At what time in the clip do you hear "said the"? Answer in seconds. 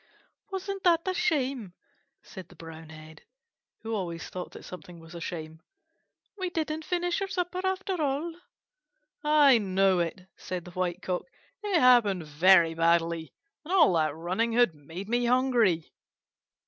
2.23-2.55, 10.35-10.71